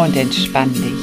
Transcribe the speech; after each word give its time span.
Und 0.00 0.16
entspann 0.16 0.72
dich. 0.72 0.94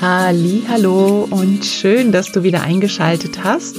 Hallo 0.00 1.28
und 1.30 1.66
schön, 1.66 2.12
dass 2.12 2.32
du 2.32 2.44
wieder 2.44 2.62
eingeschaltet 2.62 3.44
hast 3.44 3.76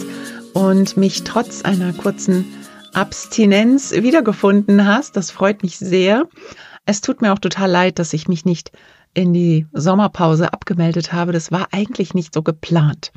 und 0.54 0.96
mich 0.96 1.24
trotz 1.24 1.64
einer 1.64 1.92
kurzen 1.94 2.46
Abstinenz 2.94 3.94
wiedergefunden 3.94 4.86
hast. 4.86 5.18
Das 5.18 5.32
freut 5.32 5.64
mich 5.64 5.80
sehr. 5.80 6.28
Es 6.86 7.02
tut 7.02 7.24
mir 7.24 7.34
auch 7.34 7.40
total 7.40 7.72
leid, 7.72 7.98
dass 7.98 8.14
ich 8.14 8.28
mich 8.28 8.46
nicht 8.46 8.72
in 9.16 9.34
die 9.34 9.66
Sommerpause 9.74 10.54
abgemeldet 10.54 11.14
habe. 11.14 11.32
Das 11.32 11.52
war 11.52 11.70
eigentlich 11.72 12.14
nicht 12.14 12.32
so 12.32 12.44
geplant. 12.44 13.12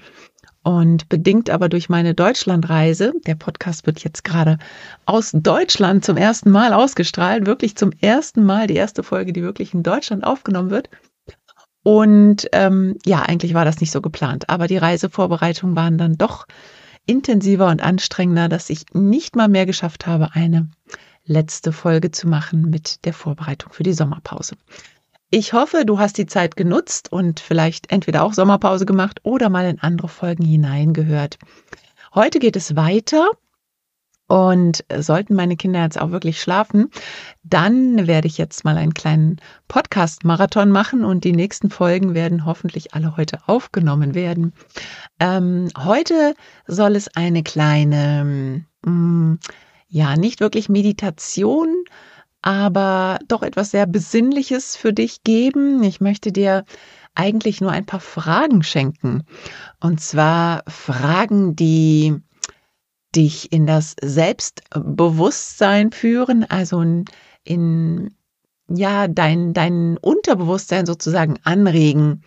Und 0.67 1.09
bedingt 1.09 1.49
aber 1.49 1.69
durch 1.69 1.89
meine 1.89 2.13
Deutschlandreise, 2.13 3.13
der 3.25 3.37
Podcast 3.37 3.87
wird 3.87 4.03
jetzt 4.03 4.25
gerade 4.25 4.59
aus 5.05 5.31
Deutschland 5.33 6.05
zum 6.05 6.17
ersten 6.17 6.51
Mal 6.51 6.73
ausgestrahlt, 6.73 7.47
wirklich 7.47 7.77
zum 7.77 7.93
ersten 8.01 8.43
Mal 8.43 8.67
die 8.67 8.75
erste 8.75 9.05
Folge, 9.05 9.33
die 9.33 9.45
wirklich 9.45 9.75
in 9.75 9.85
Deutschland 9.85 10.25
aufgenommen 10.25 10.71
wird. 10.71 10.91
Und 11.85 12.49
ähm, 12.51 12.99
ja, 13.07 13.23
eigentlich 13.23 13.55
war 13.55 13.65
das 13.65 13.79
nicht 13.79 13.93
so 13.93 14.01
geplant, 14.01 14.49
aber 14.49 14.67
die 14.67 14.77
Reisevorbereitungen 14.77 15.77
waren 15.77 15.99
dann 15.99 16.19
doch 16.19 16.49
intensiver 17.07 17.69
und 17.69 17.81
anstrengender, 17.81 18.49
dass 18.49 18.69
ich 18.69 18.87
nicht 18.93 19.37
mal 19.37 19.47
mehr 19.47 19.67
geschafft 19.67 20.09
habe, 20.09 20.31
eine 20.33 20.69
letzte 21.27 21.71
Folge 21.71 22.11
zu 22.11 22.27
machen 22.27 22.71
mit 22.71 23.05
der 23.05 23.13
Vorbereitung 23.13 23.73
für 23.73 23.85
die 23.85 23.93
Sommerpause. 23.93 24.57
Ich 25.31 25.53
hoffe, 25.53 25.85
du 25.85 25.99
hast 25.99 26.19
die 26.19 26.27
Zeit 26.27 26.57
genutzt 26.57 27.11
und 27.11 27.41
vielleicht 27.41 27.91
entweder 27.91 28.23
auch 28.23 28.33
Sommerpause 28.33 28.87
gemacht 28.87 29.19
oder 29.25 29.49
mal 29.49 29.69
in 29.69 29.81
andere 29.81 30.07
Folgen 30.09 30.45
hineingehört. 30.45 31.39
Heute 32.15 32.39
geht 32.39 32.55
es 32.55 32.77
weiter 32.77 33.29
und 34.29 34.85
sollten 34.97 35.35
meine 35.35 35.57
Kinder 35.57 35.83
jetzt 35.83 36.01
auch 36.01 36.13
wirklich 36.13 36.41
schlafen, 36.41 36.91
dann 37.43 38.07
werde 38.07 38.29
ich 38.29 38.39
jetzt 38.39 38.65
mal 38.65 38.77
einen 38.77 38.95
kleinen 38.95 39.41
Podcast-Marathon 39.67 40.71
machen 40.71 41.05
und 41.05 41.25
die 41.25 41.33
nächsten 41.33 41.71
Folgen 41.71 42.15
werden 42.15 42.45
hoffentlich 42.45 42.95
alle 42.95 43.17
heute 43.17 43.41
aufgenommen 43.47 44.15
werden. 44.15 44.53
Ähm, 45.19 45.69
heute 45.77 46.35
soll 46.69 46.95
es 46.95 47.09
eine 47.17 47.43
kleine, 47.43 48.65
mh, 48.85 48.91
mm, 48.91 49.39
ja, 49.89 50.17
nicht 50.17 50.39
wirklich 50.39 50.69
Meditation, 50.69 51.85
aber 52.47 53.19
doch 53.27 53.43
etwas 53.43 53.73
sehr 53.73 53.87
Besinnliches 53.87 54.77
für 54.77 54.93
dich 54.93 55.25
geben. 55.25 55.83
Ich 55.83 56.01
möchte 56.01 56.31
dir 56.31 56.65
eigentlich 57.17 57.61
nur 57.61 57.73
ein 57.73 57.87
paar 57.87 57.99
Fragen 57.99 58.63
schenken. 58.63 59.25
Und 59.81 60.01
zwar 60.01 60.63
Fragen, 60.69 61.57
die 61.57 62.15
dich 63.17 63.51
in 63.51 63.67
das 63.67 63.97
Selbstbewusstsein 64.01 65.91
führen, 65.91 66.45
also 66.49 66.85
in, 67.43 68.15
ja, 68.69 69.09
dein, 69.09 69.53
dein 69.53 69.99
Unterbewusstsein 69.99 70.87
sozusagen 70.87 71.41
anregen, 71.43 72.23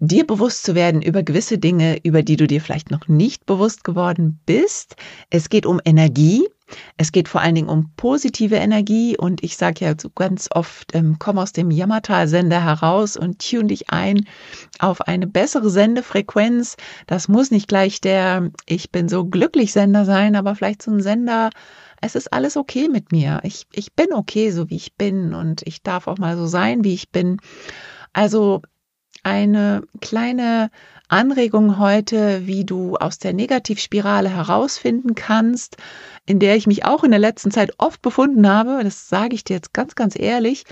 dir 0.00 0.26
bewusst 0.26 0.64
zu 0.64 0.74
werden 0.74 1.02
über 1.02 1.22
gewisse 1.22 1.58
Dinge, 1.58 1.98
über 2.02 2.22
die 2.22 2.36
du 2.36 2.46
dir 2.46 2.60
vielleicht 2.60 2.90
noch 2.90 3.06
nicht 3.06 3.44
bewusst 3.44 3.84
geworden 3.84 4.40
bist. 4.46 4.96
Es 5.28 5.50
geht 5.50 5.66
um 5.66 5.80
Energie. 5.84 6.48
Es 6.96 7.10
geht 7.10 7.28
vor 7.28 7.40
allen 7.40 7.56
Dingen 7.56 7.68
um 7.68 7.92
positive 7.96 8.54
Energie 8.54 9.16
und 9.18 9.42
ich 9.42 9.56
sage 9.56 9.84
ja 9.84 9.94
so 10.00 10.08
ganz 10.08 10.48
oft, 10.52 10.94
ähm, 10.94 11.16
komm 11.18 11.38
aus 11.38 11.52
dem 11.52 11.72
Jammertal-Sender 11.72 12.64
heraus 12.64 13.16
und 13.16 13.44
tune 13.44 13.66
dich 13.66 13.90
ein 13.90 14.24
auf 14.78 15.00
eine 15.02 15.26
bessere 15.26 15.68
Sendefrequenz. 15.68 16.76
Das 17.08 17.26
muss 17.26 17.50
nicht 17.50 17.66
gleich 17.66 18.00
der 18.00 18.50
Ich 18.66 18.92
bin 18.92 19.08
so 19.08 19.26
glücklich 19.26 19.72
Sender 19.72 20.04
sein, 20.04 20.36
aber 20.36 20.54
vielleicht 20.54 20.82
so 20.82 20.92
ein 20.92 21.02
Sender, 21.02 21.50
es 22.00 22.14
ist 22.14 22.32
alles 22.32 22.56
okay 22.56 22.88
mit 22.88 23.10
mir. 23.10 23.40
Ich, 23.42 23.66
ich 23.72 23.92
bin 23.94 24.12
okay, 24.12 24.50
so 24.52 24.70
wie 24.70 24.76
ich 24.76 24.94
bin 24.94 25.34
und 25.34 25.62
ich 25.66 25.82
darf 25.82 26.06
auch 26.06 26.18
mal 26.18 26.36
so 26.36 26.46
sein, 26.46 26.84
wie 26.84 26.94
ich 26.94 27.10
bin. 27.10 27.38
Also 28.12 28.62
eine 29.22 29.82
kleine 30.00 30.70
Anregung 31.08 31.78
heute, 31.78 32.46
wie 32.46 32.64
du 32.64 32.96
aus 32.96 33.18
der 33.18 33.32
Negativspirale 33.32 34.28
herausfinden 34.28 35.14
kannst, 35.14 35.76
in 36.24 36.38
der 36.38 36.56
ich 36.56 36.66
mich 36.66 36.84
auch 36.84 37.02
in 37.02 37.10
der 37.10 37.20
letzten 37.20 37.50
Zeit 37.50 37.72
oft 37.78 38.00
befunden 38.00 38.48
habe. 38.48 38.80
Das 38.84 39.08
sage 39.08 39.34
ich 39.34 39.42
dir 39.42 39.54
jetzt 39.54 39.74
ganz, 39.74 39.94
ganz 39.96 40.18
ehrlich. 40.18 40.64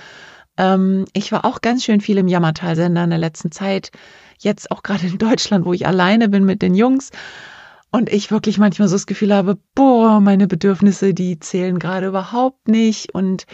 Ähm, 0.57 1.07
ich 1.13 1.33
war 1.33 1.45
auch 1.45 1.61
ganz 1.61 1.85
schön 1.85 2.01
viel 2.01 2.19
im 2.19 2.29
Jammertal-Sender 2.29 3.05
in 3.05 3.11
der 3.11 3.19
letzten 3.19 3.51
Zeit. 3.51 3.91
Jetzt 4.39 4.71
auch 4.71 4.83
gerade 4.83 5.07
in 5.07 5.19
Deutschland, 5.19 5.65
wo 5.65 5.73
ich 5.73 5.87
alleine 5.87 6.29
bin 6.29 6.45
mit 6.45 6.63
den 6.63 6.75
Jungs. 6.75 7.11
Und 7.91 8.13
ich 8.13 8.31
wirklich 8.31 8.59
manchmal 8.59 8.89
so 8.89 8.97
das 8.97 9.07
Gefühl 9.07 9.35
habe, 9.35 9.59
boah, 9.75 10.21
meine 10.21 10.47
Bedürfnisse, 10.47 11.15
die 11.15 11.41
zählen 11.41 11.79
gerade 11.79 12.09
überhaupt 12.09 12.69
nicht. 12.69 13.15
Und 13.15 13.47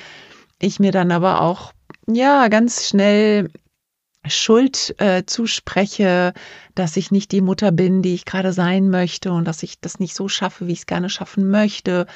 ich 0.61 0.81
mir 0.81 0.93
dann 0.93 1.13
aber 1.13 1.41
auch, 1.41 1.73
ja, 2.07 2.49
ganz 2.49 2.87
schnell 2.87 3.51
Schuld 4.27 4.95
äh, 4.99 5.25
zuspreche, 5.27 6.33
dass 6.75 6.97
ich 6.97 7.11
nicht 7.11 7.31
die 7.33 7.43
Mutter 7.43 7.73
bin, 7.73 8.03
die 8.03 8.15
ich 8.15 8.25
gerade 8.25 8.53
sein 8.53 8.89
möchte 8.89 9.33
und 9.33 9.47
dass 9.47 9.63
ich 9.63 9.81
das 9.81 9.99
nicht 9.99 10.15
so 10.15 10.29
schaffe, 10.29 10.67
wie 10.67 10.73
ich 10.73 10.81
es 10.81 10.87
gerne 10.87 11.11
schaffen 11.11 11.51
möchte, 11.51 12.07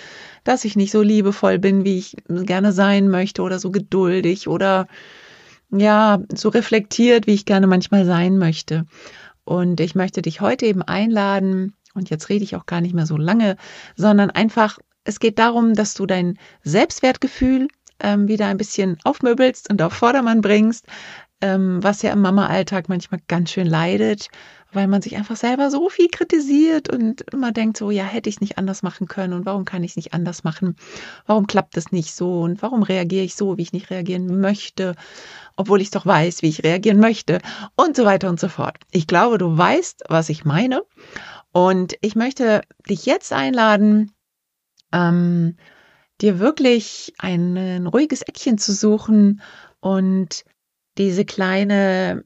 dass 0.44 0.64
ich 0.64 0.74
nicht 0.74 0.90
so 0.90 1.02
liebevoll 1.02 1.58
bin, 1.58 1.84
wie 1.84 1.98
ich 1.98 2.16
gerne 2.28 2.72
sein 2.72 3.08
möchte 3.08 3.42
oder 3.42 3.58
so 3.58 3.70
geduldig 3.70 4.48
oder 4.48 4.86
ja, 5.70 6.22
so 6.34 6.48
reflektiert, 6.48 7.26
wie 7.26 7.34
ich 7.34 7.44
gerne 7.44 7.66
manchmal 7.66 8.06
sein 8.06 8.38
möchte. 8.38 8.86
Und 9.44 9.80
ich 9.80 9.94
möchte 9.94 10.22
dich 10.22 10.40
heute 10.40 10.66
eben 10.66 10.82
einladen, 10.82 11.74
und 11.94 12.10
jetzt 12.10 12.28
rede 12.28 12.44
ich 12.44 12.56
auch 12.56 12.66
gar 12.66 12.80
nicht 12.80 12.94
mehr 12.94 13.06
so 13.06 13.16
lange, 13.16 13.56
sondern 13.96 14.30
einfach, 14.30 14.78
es 15.04 15.20
geht 15.20 15.38
darum, 15.38 15.74
dass 15.74 15.94
du 15.94 16.06
dein 16.06 16.38
Selbstwertgefühl 16.62 17.68
ähm, 18.00 18.28
wieder 18.28 18.46
ein 18.46 18.56
bisschen 18.56 18.98
aufmöbelst 19.04 19.70
und 19.70 19.82
auf 19.82 19.92
Vordermann 19.92 20.40
bringst, 20.40 20.86
ähm, 21.40 21.82
was 21.82 22.02
ja 22.02 22.12
im 22.12 22.20
Mama-Alltag 22.20 22.88
manchmal 22.88 23.20
ganz 23.28 23.50
schön 23.50 23.66
leidet, 23.66 24.28
weil 24.72 24.86
man 24.86 25.00
sich 25.00 25.16
einfach 25.16 25.36
selber 25.36 25.70
so 25.70 25.88
viel 25.88 26.08
kritisiert 26.08 26.92
und 26.92 27.22
immer 27.32 27.52
denkt 27.52 27.76
so, 27.76 27.90
ja, 27.90 28.04
hätte 28.04 28.28
ich 28.28 28.40
nicht 28.40 28.58
anders 28.58 28.82
machen 28.82 29.06
können 29.06 29.32
und 29.32 29.46
warum 29.46 29.64
kann 29.64 29.82
ich 29.84 29.92
es 29.92 29.96
nicht 29.96 30.14
anders 30.14 30.44
machen? 30.44 30.76
Warum 31.26 31.46
klappt 31.46 31.76
das 31.76 31.92
nicht 31.92 32.14
so 32.14 32.40
und 32.40 32.60
warum 32.60 32.82
reagiere 32.82 33.24
ich 33.24 33.34
so, 33.34 33.56
wie 33.56 33.62
ich 33.62 33.72
nicht 33.72 33.90
reagieren 33.90 34.40
möchte, 34.40 34.94
obwohl 35.56 35.80
ich 35.80 35.90
doch 35.90 36.04
weiß, 36.04 36.42
wie 36.42 36.48
ich 36.48 36.64
reagieren 36.64 36.98
möchte 36.98 37.38
und 37.76 37.96
so 37.96 38.04
weiter 38.04 38.28
und 38.28 38.40
so 38.40 38.48
fort. 38.48 38.76
Ich 38.90 39.06
glaube, 39.06 39.38
du 39.38 39.56
weißt, 39.56 40.04
was 40.08 40.28
ich 40.28 40.44
meine 40.44 40.82
und 41.52 41.94
ich 42.00 42.14
möchte 42.14 42.62
dich 42.88 43.06
jetzt 43.06 43.32
einladen, 43.32 44.12
ähm, 44.92 45.56
dir 46.20 46.40
wirklich 46.40 47.14
ein 47.18 47.86
ruhiges 47.86 48.22
Eckchen 48.22 48.58
zu 48.58 48.72
suchen 48.72 49.40
und 49.80 50.44
diese 50.98 51.24
kleine, 51.24 52.24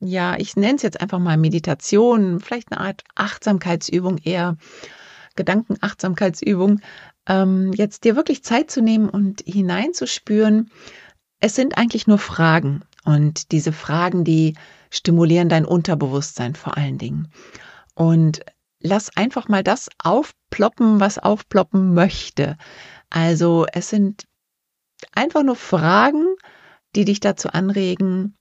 ja, 0.00 0.36
ich 0.38 0.56
nenne 0.56 0.76
es 0.76 0.82
jetzt 0.82 1.00
einfach 1.00 1.18
mal 1.18 1.36
Meditation, 1.36 2.40
vielleicht 2.40 2.72
eine 2.72 2.80
Art 2.80 3.02
Achtsamkeitsübung, 3.14 4.18
eher 4.18 4.56
Gedankenachtsamkeitsübung, 5.36 6.80
ähm, 7.26 7.72
jetzt 7.72 8.04
dir 8.04 8.16
wirklich 8.16 8.44
Zeit 8.44 8.70
zu 8.70 8.80
nehmen 8.80 9.08
und 9.08 9.42
hineinzuspüren. 9.46 10.70
Es 11.40 11.54
sind 11.54 11.76
eigentlich 11.76 12.06
nur 12.06 12.18
Fragen 12.18 12.82
und 13.04 13.52
diese 13.52 13.72
Fragen, 13.72 14.24
die 14.24 14.54
stimulieren 14.90 15.48
dein 15.48 15.64
Unterbewusstsein 15.64 16.54
vor 16.54 16.76
allen 16.76 16.98
Dingen. 16.98 17.28
Und 17.94 18.40
lass 18.80 19.16
einfach 19.16 19.48
mal 19.48 19.64
das 19.64 19.88
aufploppen, 20.02 21.00
was 21.00 21.18
aufploppen 21.18 21.94
möchte. 21.94 22.56
Also 23.10 23.66
es 23.72 23.90
sind 23.90 24.26
einfach 25.12 25.42
nur 25.42 25.56
Fragen, 25.56 26.36
die 26.94 27.04
dich 27.04 27.20
dazu 27.20 27.48
anregen, 27.48 28.36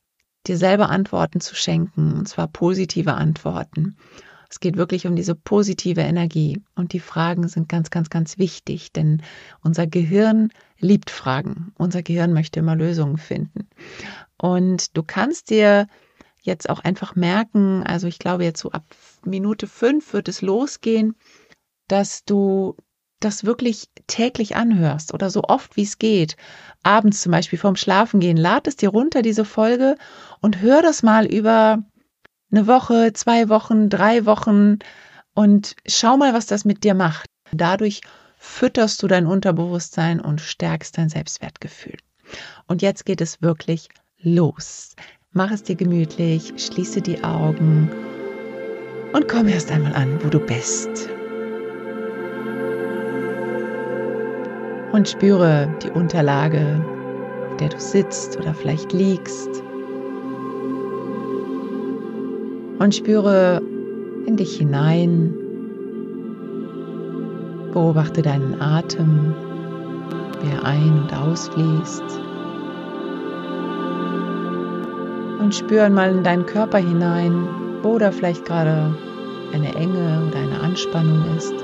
dir 0.48 0.58
selber 0.58 0.90
Antworten 0.90 1.40
zu 1.40 1.56
schenken, 1.56 2.14
und 2.14 2.28
zwar 2.28 2.48
positive 2.48 3.14
Antworten. 3.14 3.98
Es 4.50 4.60
geht 4.60 4.78
wirklich 4.78 5.08
um 5.08 5.16
diese 5.16 5.34
positive 5.34 6.02
Energie. 6.02 6.62
Und 6.76 6.94
die 6.94 7.00
Fragen 7.00 7.48
sind 7.48 7.68
ganz, 7.68 7.90
ganz, 7.90 8.12
ganz 8.12 8.38
wichtig, 8.38 8.92
denn 8.92 9.24
unser 9.62 9.88
Gehirn 9.88 10.50
liebt 10.78 11.10
Fragen. 11.10 11.74
Unser 11.76 12.04
Gehirn 12.04 12.34
möchte 12.34 12.60
immer 12.60 12.76
Lösungen 12.76 13.18
finden. 13.18 13.68
Und 14.38 14.96
du 14.96 15.02
kannst 15.02 15.50
dir 15.50 15.88
jetzt 16.44 16.70
auch 16.70 16.82
einfach 16.82 17.16
merken, 17.16 17.82
also 17.84 18.06
ich 18.06 18.20
glaube 18.20 18.44
jetzt 18.44 18.60
so 18.60 18.70
ab 18.72 18.86
Minute 19.26 19.66
fünf 19.66 20.14
wird 20.14 20.28
es 20.28 20.44
losgehen, 20.44 21.16
dass 21.88 22.24
du 22.24 22.76
das 23.24 23.44
wirklich 23.44 23.90
täglich 24.08 24.56
anhörst 24.56 25.14
oder 25.14 25.30
so 25.30 25.44
oft 25.44 25.76
wie 25.78 25.84
es 25.84 26.00
geht. 26.00 26.36
Abends 26.84 27.22
zum 27.22 27.32
Beispiel 27.32 27.60
vorm 27.60 27.76
Schlafengehen, 27.76 28.38
lad 28.38 28.68
es 28.68 28.76
dir 28.76 28.90
runter, 28.90 29.22
diese 29.22 29.46
Folge, 29.46 29.96
und 30.42 30.62
hör 30.62 30.82
das 30.82 31.04
mal 31.04 31.26
über 31.26 31.80
eine 32.52 32.68
Woche, 32.68 33.14
zwei 33.14 33.50
Wochen, 33.50 33.90
drei 33.90 34.26
Wochen 34.26 34.80
und 35.34 35.76
schau 35.88 36.18
mal, 36.18 36.34
was 36.34 36.46
das 36.46 36.66
mit 36.66 36.84
dir 36.84 36.94
macht. 36.94 37.28
Dadurch 37.52 38.02
fütterst 38.38 39.02
du 39.02 39.08
dein 39.08 39.26
Unterbewusstsein 39.26 40.20
und 40.20 40.42
stärkst 40.42 40.98
dein 40.98 41.10
Selbstwertgefühl. 41.10 41.98
Und 42.68 42.82
jetzt 42.82 43.06
geht 43.06 43.22
es 43.22 43.42
wirklich 43.42 43.90
los. 44.20 44.96
Mach 45.32 45.52
es 45.52 45.64
dir 45.64 45.76
gemütlich, 45.76 46.54
schließe 46.58 47.02
die 47.02 47.24
Augen 47.24 47.90
und 49.14 49.28
komm 49.28 49.48
erst 49.48 49.72
einmal 49.72 49.96
an, 49.96 50.24
wo 50.24 50.30
du 50.30 50.40
bist. 50.40 51.10
Und 54.94 55.10
spüre 55.10 55.68
die 55.82 55.90
Unterlage, 55.90 56.80
auf 57.50 57.58
der 57.58 57.70
du 57.70 57.80
sitzt 57.80 58.38
oder 58.38 58.54
vielleicht 58.54 58.94
liegst. 58.94 59.64
Und 62.78 62.94
spüre 62.94 63.60
in 64.28 64.38
dich 64.38 64.56
hinein. 64.58 65.34
Beobachte 67.74 68.22
deinen 68.22 68.62
Atem, 68.62 69.34
wie 70.42 70.52
er 70.52 70.64
ein- 70.64 71.02
und 71.02 71.12
ausfließt. 71.12 72.04
Und 75.40 75.56
spür 75.56 75.90
mal 75.90 76.12
in 76.12 76.24
deinen 76.24 76.46
Körper 76.46 76.78
hinein, 76.78 77.48
wo 77.82 77.98
da 77.98 78.12
vielleicht 78.12 78.46
gerade 78.46 78.96
eine 79.54 79.74
Enge 79.74 80.28
oder 80.28 80.38
eine 80.38 80.60
Anspannung 80.60 81.24
ist. 81.36 81.63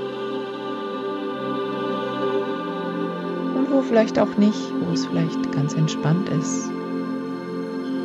Vielleicht 3.90 4.20
auch 4.20 4.36
nicht, 4.36 4.72
wo 4.80 4.92
es 4.92 5.04
vielleicht 5.04 5.50
ganz 5.50 5.74
entspannt 5.74 6.28
ist. 6.28 6.70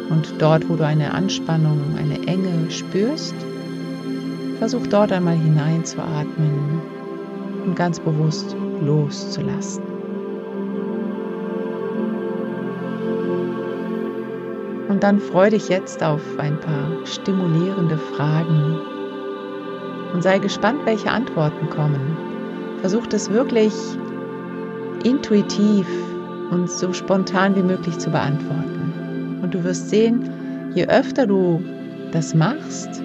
Und 0.10 0.34
dort, 0.40 0.68
wo 0.68 0.76
du 0.76 0.86
eine 0.86 1.14
Anspannung, 1.14 1.80
eine 1.96 2.28
Enge 2.28 2.72
spürst, 2.72 3.36
versuch 4.58 4.88
dort 4.88 5.12
einmal 5.12 5.36
hineinzuatmen 5.36 6.82
und 7.66 7.76
ganz 7.76 8.00
bewusst 8.00 8.56
loszulassen. 8.82 9.84
Und 14.90 15.04
dann 15.04 15.20
freu 15.20 15.52
dich 15.52 15.70
jetzt 15.70 16.02
auf 16.02 16.22
ein 16.40 16.60
paar 16.60 17.06
stimulierende 17.06 18.00
Fragen 18.00 18.80
und 20.14 20.24
sei 20.24 20.40
gespannt, 20.40 20.80
welche 20.86 21.12
Antworten 21.12 21.70
kommen. 21.70 22.18
Versuch 22.82 23.06
das 23.06 23.30
wirklich 23.30 23.74
intuitiv 25.06 25.88
und 26.52 26.70
so 26.70 26.92
spontan 26.92 27.56
wie 27.56 27.64
möglich 27.64 27.98
zu 28.00 28.10
beantworten. 28.10 29.40
Und 29.42 29.54
du 29.54 29.64
wirst 29.64 29.90
sehen, 29.90 30.30
je 30.74 30.88
öfter 30.88 31.28
du 31.28 31.64
das 32.12 32.34
machst, 32.34 33.02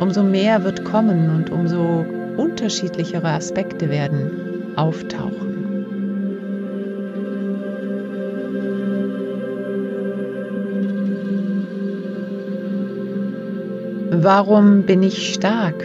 umso 0.00 0.22
mehr 0.22 0.64
wird 0.64 0.84
kommen 0.84 1.30
und 1.30 1.50
umso 1.50 2.04
unterschiedlichere 2.36 3.28
Aspekte 3.28 3.90
werden 3.90 4.72
auftauchen. 4.76 5.52
Warum 14.10 14.82
bin 14.84 15.02
ich 15.02 15.34
stark? 15.34 15.84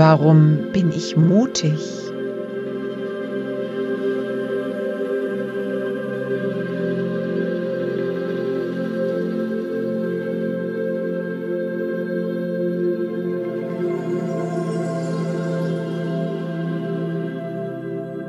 Warum 0.00 0.72
bin 0.72 0.88
ich 0.92 1.14
mutig? 1.14 1.78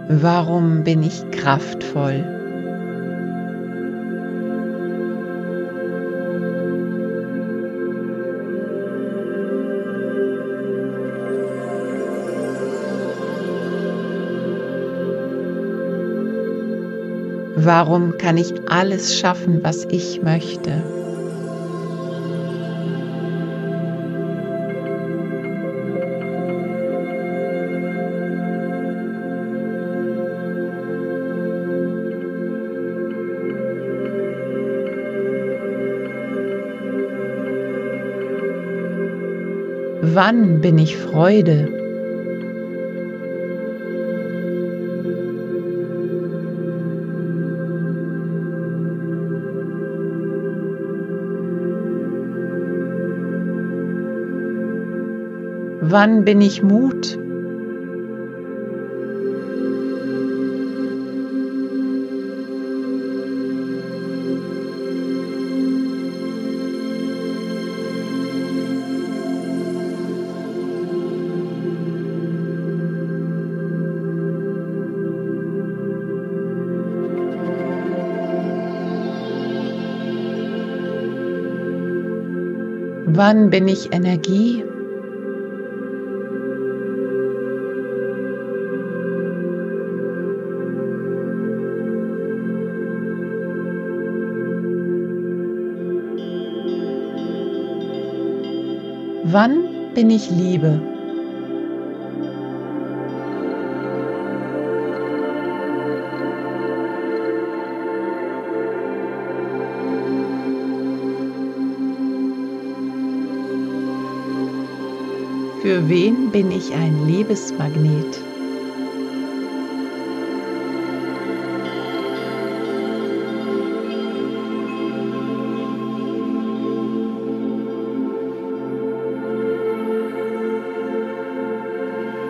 Warum 0.09 0.83
bin 0.83 1.03
ich 1.03 1.23
kraftvoll? 1.31 2.40
Warum 17.63 18.17
kann 18.17 18.39
ich 18.39 18.51
alles 18.71 19.19
schaffen, 19.19 19.63
was 19.63 19.85
ich 19.85 20.23
möchte? 20.23 20.81
Wann 40.01 40.61
bin 40.61 40.79
ich 40.79 40.97
Freude? 40.97 41.80
Wann 55.83 56.25
bin 56.25 56.41
ich 56.41 56.61
Mut? 56.61 57.17
Wann 83.07 83.49
bin 83.49 83.67
ich 83.67 83.91
Energie? 83.91 84.63
Wann 99.33 99.93
bin 99.95 100.09
ich 100.09 100.29
Liebe? 100.29 100.81
Für 115.61 115.87
wen 115.87 116.29
bin 116.31 116.51
ich 116.51 116.73
ein 116.73 117.07
Liebesmagnet? 117.07 118.30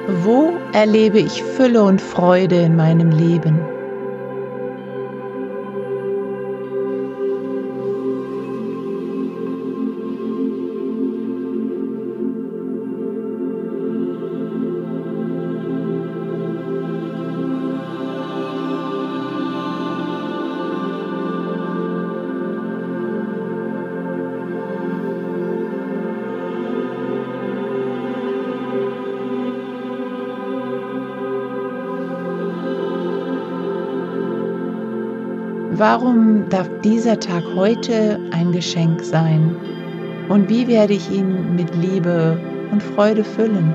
Wo 0.08 0.53
erlebe 0.74 1.20
ich 1.20 1.43
Fülle 1.43 1.84
und 1.84 2.01
Freude 2.01 2.60
in 2.62 2.75
meinem 2.75 3.12
Leben? 3.12 3.60
Warum 35.74 36.50
darf 36.50 36.70
dieser 36.84 37.18
Tag 37.18 37.44
heute 37.56 38.20
ein 38.32 38.51
Geschenk 38.51 39.01
sein? 39.06 39.56
Und 40.28 40.50
wie 40.50 40.68
werde 40.68 40.92
ich 40.92 41.10
ihn 41.10 41.56
mit 41.56 41.74
Liebe 41.74 42.38
und 42.74 42.84
Freude 42.84 43.24
füllen? 43.24 43.74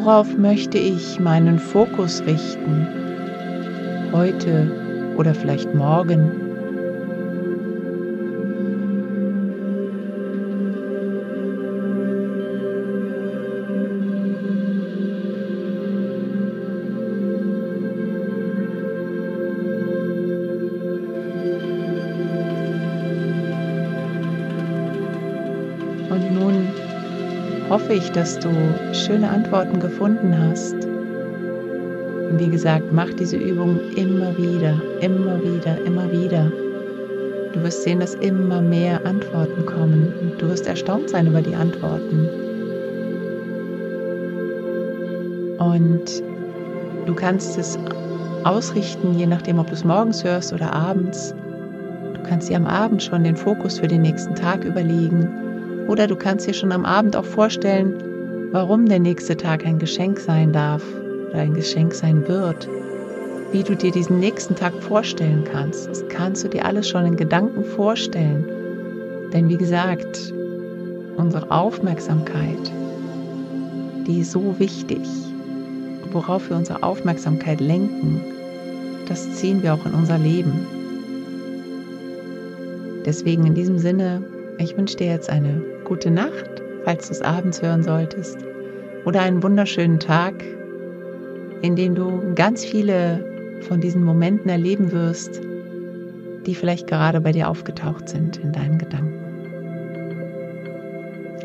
Worauf 0.00 0.38
möchte 0.38 0.78
ich 0.78 1.18
meinen 1.18 1.58
Fokus 1.58 2.22
richten? 2.24 2.86
Heute 4.12 4.70
oder 5.16 5.34
vielleicht 5.34 5.74
morgen? 5.74 6.47
Hoffe 27.88 27.96
ich, 27.96 28.12
dass 28.12 28.38
du 28.38 28.50
schöne 28.92 29.30
Antworten 29.30 29.80
gefunden 29.80 30.36
hast. 30.38 30.76
Wie 32.38 32.48
gesagt, 32.50 32.92
mach 32.92 33.08
diese 33.14 33.38
Übung 33.38 33.80
immer 33.96 34.36
wieder, 34.36 34.78
immer 35.00 35.42
wieder, 35.42 35.78
immer 35.86 36.12
wieder. 36.12 36.52
Du 37.54 37.62
wirst 37.62 37.84
sehen, 37.84 38.00
dass 38.00 38.14
immer 38.16 38.60
mehr 38.60 39.00
Antworten 39.06 39.64
kommen 39.64 40.12
und 40.20 40.38
du 40.38 40.50
wirst 40.50 40.66
erstaunt 40.66 41.08
sein 41.08 41.28
über 41.28 41.40
die 41.40 41.54
Antworten. 41.54 42.28
Und 45.58 46.22
du 47.06 47.14
kannst 47.14 47.56
es 47.56 47.78
ausrichten, 48.44 49.18
je 49.18 49.26
nachdem, 49.26 49.58
ob 49.58 49.68
du 49.68 49.72
es 49.72 49.84
morgens 49.84 50.22
hörst 50.22 50.52
oder 50.52 50.74
abends. 50.74 51.34
Du 52.12 52.22
kannst 52.28 52.50
dir 52.50 52.58
am 52.58 52.66
Abend 52.66 53.02
schon 53.02 53.24
den 53.24 53.36
Fokus 53.36 53.78
für 53.78 53.88
den 53.88 54.02
nächsten 54.02 54.34
Tag 54.34 54.62
überlegen 54.62 55.47
oder 55.88 56.06
du 56.06 56.16
kannst 56.16 56.46
dir 56.46 56.54
schon 56.54 56.70
am 56.70 56.84
Abend 56.84 57.16
auch 57.16 57.24
vorstellen, 57.24 57.94
warum 58.52 58.86
der 58.86 59.00
nächste 59.00 59.36
Tag 59.36 59.66
ein 59.66 59.78
Geschenk 59.78 60.20
sein 60.20 60.52
darf 60.52 60.82
oder 61.30 61.40
ein 61.40 61.54
Geschenk 61.54 61.94
sein 61.94 62.28
wird. 62.28 62.68
Wie 63.50 63.62
du 63.62 63.74
dir 63.74 63.90
diesen 63.90 64.20
nächsten 64.20 64.54
Tag 64.54 64.74
vorstellen 64.82 65.44
kannst. 65.50 65.88
Das 65.88 66.06
kannst 66.10 66.44
du 66.44 66.48
dir 66.48 66.66
alles 66.66 66.86
schon 66.86 67.06
in 67.06 67.16
Gedanken 67.16 67.64
vorstellen. 67.64 68.44
Denn 69.32 69.48
wie 69.48 69.56
gesagt, 69.56 70.34
unsere 71.16 71.50
Aufmerksamkeit, 71.50 72.72
die 74.06 74.20
ist 74.20 74.32
so 74.32 74.54
wichtig. 74.58 75.00
Worauf 76.12 76.50
wir 76.50 76.56
unsere 76.58 76.82
Aufmerksamkeit 76.82 77.60
lenken, 77.60 78.20
das 79.08 79.30
ziehen 79.36 79.62
wir 79.62 79.72
auch 79.72 79.86
in 79.86 79.94
unser 79.94 80.18
Leben. 80.18 80.66
Deswegen 83.06 83.46
in 83.46 83.54
diesem 83.54 83.78
Sinne, 83.78 84.22
ich 84.58 84.76
wünsche 84.76 84.96
dir 84.96 85.06
jetzt 85.06 85.30
eine 85.30 85.62
gute 85.88 86.10
Nacht, 86.10 86.62
falls 86.84 87.08
du 87.08 87.14
es 87.14 87.22
abends 87.22 87.62
hören 87.62 87.82
solltest, 87.82 88.38
oder 89.04 89.22
einen 89.22 89.42
wunderschönen 89.42 89.98
Tag, 89.98 90.44
in 91.62 91.76
dem 91.76 91.94
du 91.94 92.34
ganz 92.34 92.64
viele 92.64 93.24
von 93.62 93.80
diesen 93.80 94.04
Momenten 94.04 94.50
erleben 94.50 94.92
wirst, 94.92 95.40
die 96.46 96.54
vielleicht 96.54 96.86
gerade 96.86 97.20
bei 97.20 97.32
dir 97.32 97.48
aufgetaucht 97.48 98.08
sind 98.08 98.36
in 98.38 98.52
deinen 98.52 98.78
Gedanken. 98.78 99.14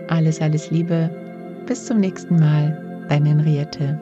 Alles, 0.07 0.41
alles 0.41 0.69
Liebe. 0.69 1.09
Bis 1.65 1.85
zum 1.85 1.99
nächsten 1.99 2.37
Mal, 2.37 3.05
deine 3.09 3.29
Henriette. 3.29 3.97